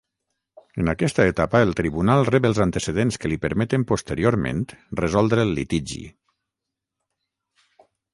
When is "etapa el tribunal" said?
1.31-2.21